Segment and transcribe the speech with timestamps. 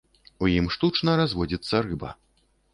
[0.45, 2.13] У ім штучна разводзіцца рыба.